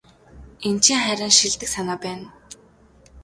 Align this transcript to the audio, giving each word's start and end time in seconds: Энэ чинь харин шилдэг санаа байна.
Энэ 0.67 0.81
чинь 0.83 1.01
харин 1.05 1.31
шилдэг 1.37 1.69
санаа 1.75 1.97
байна. 2.03 2.27